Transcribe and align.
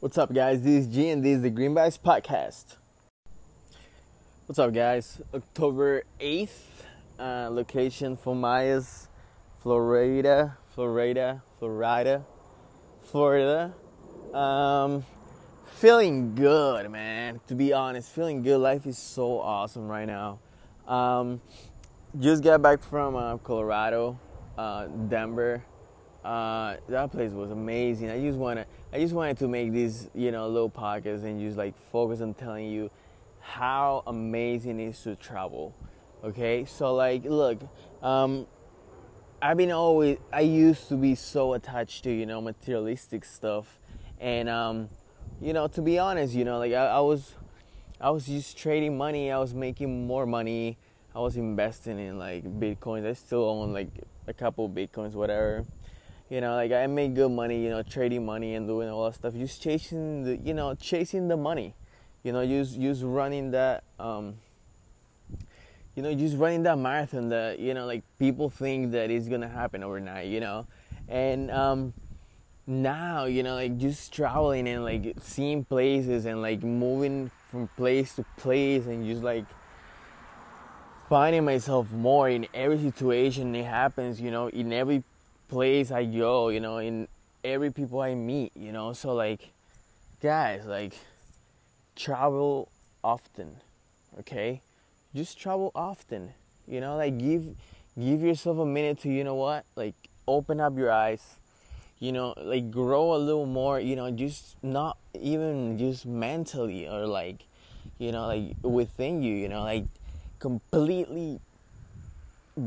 What's 0.00 0.16
up, 0.16 0.32
guys? 0.32 0.62
This 0.62 0.86
is 0.86 0.94
G, 0.94 1.10
and 1.10 1.22
this 1.22 1.36
is 1.36 1.42
the 1.42 1.50
Green 1.50 1.74
Vibes 1.74 2.00
Podcast. 2.00 2.76
What's 4.46 4.58
up, 4.58 4.72
guys? 4.72 5.20
October 5.34 6.04
8th, 6.18 6.48
uh, 7.18 7.50
location 7.50 8.16
Fort 8.16 8.38
Myers, 8.38 9.08
Florida, 9.62 10.56
Florida, 10.74 11.42
Florida, 11.58 12.24
Florida. 13.02 13.74
Um, 14.32 15.04
feeling 15.66 16.34
good, 16.34 16.90
man. 16.90 17.38
To 17.48 17.54
be 17.54 17.74
honest, 17.74 18.10
feeling 18.10 18.42
good. 18.42 18.56
Life 18.56 18.86
is 18.86 18.96
so 18.96 19.38
awesome 19.38 19.86
right 19.86 20.06
now. 20.06 20.38
Um, 20.88 21.42
just 22.18 22.42
got 22.42 22.62
back 22.62 22.82
from 22.82 23.16
uh, 23.16 23.36
Colorado, 23.36 24.18
uh, 24.56 24.86
Denver. 24.86 25.62
Uh, 26.24 26.76
that 26.88 27.10
place 27.10 27.32
was 27.32 27.50
amazing. 27.50 28.10
I 28.10 28.20
just 28.20 28.36
wanna, 28.36 28.66
I 28.92 28.98
just 28.98 29.14
wanted 29.14 29.38
to 29.38 29.48
make 29.48 29.72
this, 29.72 30.08
you 30.14 30.30
know, 30.30 30.46
little 30.48 30.70
podcast 30.70 31.24
and 31.24 31.40
just 31.40 31.56
like 31.56 31.74
focus 31.90 32.20
on 32.20 32.34
telling 32.34 32.70
you 32.70 32.90
how 33.40 34.02
amazing 34.06 34.80
it 34.80 34.88
is 34.90 35.02
to 35.02 35.16
travel. 35.16 35.74
Okay, 36.22 36.66
so 36.66 36.94
like, 36.94 37.24
look, 37.24 37.62
um, 38.02 38.46
I've 39.40 39.56
been 39.56 39.70
always, 39.70 40.18
I 40.30 40.42
used 40.42 40.88
to 40.90 40.96
be 40.96 41.14
so 41.14 41.54
attached 41.54 42.04
to, 42.04 42.10
you 42.10 42.26
know, 42.26 42.42
materialistic 42.42 43.24
stuff, 43.24 43.78
and 44.20 44.50
um, 44.50 44.90
you 45.40 45.54
know, 45.54 45.68
to 45.68 45.80
be 45.80 45.98
honest, 45.98 46.34
you 46.34 46.44
know, 46.44 46.58
like 46.58 46.74
I, 46.74 46.86
I 46.88 47.00
was, 47.00 47.34
I 47.98 48.10
was 48.10 48.26
just 48.26 48.58
trading 48.58 48.98
money. 48.98 49.32
I 49.32 49.38
was 49.38 49.54
making 49.54 50.06
more 50.06 50.26
money. 50.26 50.76
I 51.14 51.20
was 51.20 51.38
investing 51.38 51.98
in 51.98 52.18
like 52.18 52.44
bitcoins. 52.44 53.06
I 53.06 53.14
still 53.14 53.44
own 53.44 53.72
like 53.72 53.88
a 54.26 54.34
couple 54.34 54.68
bitcoins, 54.68 55.12
whatever 55.12 55.64
you 56.30 56.40
know 56.40 56.54
like 56.54 56.72
i 56.72 56.86
made 56.86 57.14
good 57.14 57.30
money 57.30 57.62
you 57.62 57.68
know 57.68 57.82
trading 57.82 58.24
money 58.24 58.54
and 58.54 58.66
doing 58.66 58.88
all 58.88 59.04
that 59.04 59.16
stuff. 59.16 59.34
Just 59.34 59.60
chasing 59.60 60.22
the 60.24 60.36
you 60.36 60.54
know 60.54 60.74
chasing 60.74 61.28
the 61.28 61.36
money. 61.36 61.74
You 62.22 62.32
know 62.32 62.46
just 62.46 62.80
just 62.80 63.02
running 63.02 63.50
that 63.50 63.82
um 63.98 64.34
you 65.96 66.02
know 66.02 66.14
just 66.14 66.36
running 66.36 66.62
that 66.62 66.78
marathon 66.78 67.28
that 67.30 67.58
you 67.58 67.74
know 67.74 67.84
like 67.84 68.04
people 68.18 68.48
think 68.48 68.92
that 68.92 69.10
it's 69.10 69.28
gonna 69.28 69.48
happen 69.48 69.82
overnight 69.82 70.28
you 70.28 70.40
know? 70.40 70.66
And 71.08 71.50
um 71.50 71.92
now 72.66 73.24
you 73.24 73.42
know 73.42 73.54
like 73.56 73.76
just 73.78 74.12
traveling 74.12 74.68
and 74.68 74.84
like 74.84 75.16
seeing 75.20 75.64
places 75.64 76.26
and 76.26 76.40
like 76.40 76.62
moving 76.62 77.30
from 77.50 77.66
place 77.76 78.14
to 78.14 78.24
place 78.36 78.86
and 78.86 79.04
just 79.04 79.24
like 79.24 79.44
finding 81.08 81.44
myself 81.44 81.90
more 81.90 82.28
in 82.28 82.46
every 82.54 82.78
situation 82.78 83.52
it 83.56 83.64
happens 83.64 84.20
you 84.20 84.30
know 84.30 84.46
in 84.48 84.72
every 84.72 85.02
place 85.50 85.90
I 85.90 86.04
go, 86.04 86.48
you 86.48 86.60
know, 86.60 86.78
in 86.78 87.08
every 87.42 87.72
people 87.72 88.00
I 88.00 88.14
meet, 88.14 88.56
you 88.56 88.72
know. 88.72 88.92
So 88.92 89.12
like 89.12 89.50
guys, 90.22 90.64
like 90.64 90.94
travel 91.96 92.70
often, 93.02 93.56
okay? 94.20 94.62
Just 95.14 95.38
travel 95.38 95.72
often. 95.74 96.30
You 96.68 96.80
know, 96.80 96.96
like 96.96 97.18
give 97.18 97.56
give 97.98 98.22
yourself 98.22 98.58
a 98.58 98.66
minute 98.66 99.00
to, 99.00 99.08
you 99.10 99.24
know 99.24 99.34
what? 99.34 99.64
Like 99.74 99.94
open 100.28 100.60
up 100.60 100.78
your 100.78 100.92
eyes. 100.92 101.36
You 101.98 102.12
know, 102.12 102.32
like 102.38 102.70
grow 102.70 103.14
a 103.14 103.18
little 103.20 103.44
more, 103.44 103.78
you 103.78 103.94
know, 103.94 104.10
just 104.10 104.56
not 104.62 104.96
even 105.12 105.76
just 105.76 106.06
mentally 106.06 106.88
or 106.88 107.06
like 107.06 107.44
you 107.98 108.12
know, 108.12 108.26
like 108.26 108.56
within 108.62 109.22
you, 109.22 109.34
you 109.34 109.48
know, 109.48 109.62
like 109.62 109.84
completely 110.38 111.40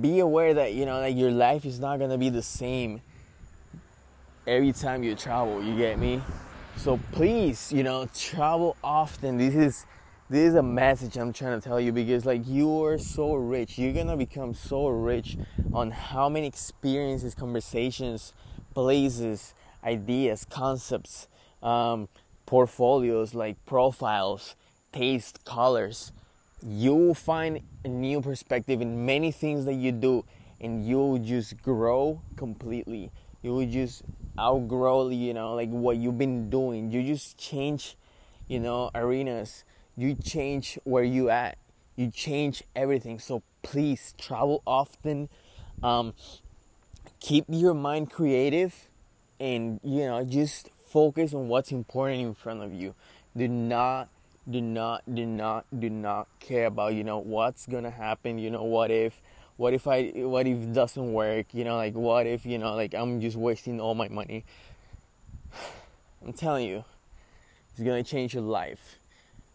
be 0.00 0.20
aware 0.20 0.54
that 0.54 0.72
you 0.74 0.86
know 0.86 1.00
that 1.00 1.12
your 1.12 1.30
life 1.30 1.64
is 1.64 1.78
not 1.78 1.98
gonna 1.98 2.18
be 2.18 2.30
the 2.30 2.42
same 2.42 3.00
every 4.46 4.72
time 4.72 5.02
you 5.02 5.14
travel 5.14 5.62
you 5.62 5.76
get 5.76 5.98
me? 5.98 6.22
So 6.76 6.98
please 7.12 7.72
you 7.72 7.82
know 7.82 8.08
travel 8.14 8.76
often. 8.82 9.36
This 9.36 9.54
is 9.54 9.86
this 10.30 10.48
is 10.48 10.54
a 10.54 10.62
message 10.62 11.18
i'm 11.18 11.30
trying 11.30 11.60
to 11.60 11.68
tell 11.68 11.78
you 11.78 11.92
because 11.92 12.24
like 12.24 12.46
you 12.46 12.82
are 12.84 12.96
so 12.96 13.34
rich. 13.34 13.78
You're 13.78 13.92
gonna 13.92 14.16
become 14.16 14.54
so 14.54 14.88
rich 14.88 15.36
on 15.74 15.90
how 15.90 16.28
many 16.28 16.46
experiences 16.46 17.34
conversations 17.34 18.32
places 18.72 19.54
ideas 19.84 20.46
concepts 20.48 21.28
um, 21.62 22.08
portfolios 22.46 23.34
like 23.34 23.62
profiles 23.66 24.56
taste 24.92 25.44
colors 25.44 26.12
you'll 26.66 27.14
find 27.14 27.60
a 27.84 27.88
new 27.88 28.20
perspective 28.20 28.80
in 28.80 29.04
many 29.04 29.32
things 29.32 29.64
that 29.64 29.74
you 29.74 29.92
do 29.92 30.24
and 30.60 30.86
you'll 30.86 31.18
just 31.18 31.60
grow 31.62 32.20
completely. 32.36 33.10
You 33.42 33.54
will 33.54 33.66
just 33.66 34.02
outgrow 34.38 35.08
you 35.08 35.34
know 35.34 35.54
like 35.54 35.68
what 35.68 35.96
you've 35.96 36.18
been 36.18 36.48
doing. 36.48 36.90
You 36.90 37.02
just 37.02 37.36
change 37.38 37.96
you 38.48 38.60
know 38.60 38.90
arenas. 38.94 39.64
You 39.96 40.14
change 40.14 40.78
where 40.84 41.04
you 41.04 41.28
at. 41.30 41.58
You 41.96 42.10
change 42.10 42.62
everything. 42.74 43.18
So 43.18 43.42
please 43.62 44.14
travel 44.16 44.62
often. 44.66 45.28
Um, 45.82 46.14
keep 47.20 47.44
your 47.48 47.74
mind 47.74 48.10
creative 48.10 48.88
and 49.38 49.80
you 49.82 50.06
know 50.06 50.24
just 50.24 50.70
focus 50.88 51.34
on 51.34 51.48
what's 51.48 51.72
important 51.72 52.20
in 52.20 52.34
front 52.34 52.62
of 52.62 52.72
you. 52.72 52.94
Do 53.36 53.48
not 53.48 54.08
do 54.50 54.60
not 54.60 55.02
do 55.14 55.24
not 55.24 55.64
do 55.78 55.88
not 55.88 56.26
care 56.40 56.66
about 56.66 56.94
you 56.94 57.04
know 57.04 57.18
what's 57.18 57.66
gonna 57.66 57.90
happen. 57.90 58.38
You 58.38 58.50
know 58.50 58.64
what 58.64 58.90
if 58.90 59.20
what 59.56 59.72
if 59.72 59.86
i 59.86 60.10
what 60.16 60.46
if 60.46 60.58
it 60.58 60.72
doesn't 60.72 61.12
work? 61.12 61.46
You 61.52 61.64
know 61.64 61.76
like 61.76 61.94
what 61.94 62.26
if 62.26 62.44
you 62.44 62.58
know 62.58 62.74
like 62.74 62.94
i'm 62.94 63.20
just 63.20 63.36
wasting 63.36 63.80
all 63.80 63.94
my 63.94 64.08
money? 64.08 64.44
I'm 66.24 66.32
telling 66.32 66.66
you 66.66 66.84
it's 67.70 67.80
gonna 67.80 68.02
change 68.02 68.34
your 68.34 68.42
life. 68.42 68.98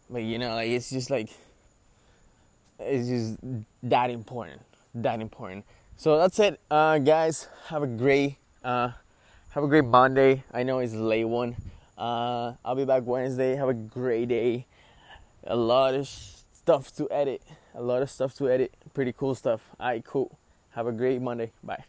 But 0.09 0.23
you 0.23 0.37
know 0.37 0.55
like 0.55 0.69
it's 0.69 0.89
just 0.89 1.09
like 1.09 1.29
it's 2.79 3.07
just 3.07 3.37
that 3.83 4.09
important 4.09 4.61
that 4.95 5.19
important. 5.19 5.65
So 5.97 6.17
that's 6.17 6.39
it. 6.39 6.59
Uh, 6.71 6.97
guys 6.99 7.49
have 7.67 7.83
a 7.83 7.87
great 7.87 8.37
uh, 8.63 8.91
have 9.49 9.63
a 9.63 9.67
great 9.67 9.85
monday. 9.85 10.43
I 10.53 10.63
know 10.63 10.79
it's 10.79 10.93
late 10.93 11.25
one. 11.25 11.57
Uh, 11.97 12.53
i'll 12.63 12.75
be 12.75 12.85
back 12.85 13.03
wednesday. 13.05 13.55
Have 13.55 13.67
a 13.67 13.73
great 13.73 14.29
day 14.29 14.65
a 15.47 15.55
lot 15.55 15.95
of 15.95 16.07
stuff 16.07 16.93
to 16.97 17.07
edit. 17.09 17.41
A 17.73 17.81
lot 17.81 18.01
of 18.01 18.09
stuff 18.09 18.35
to 18.35 18.49
edit. 18.49 18.73
Pretty 18.93 19.13
cool 19.13 19.35
stuff. 19.35 19.61
Alright, 19.79 20.05
cool. 20.05 20.37
Have 20.71 20.87
a 20.87 20.91
great 20.91 21.21
Monday. 21.21 21.51
Bye. 21.63 21.83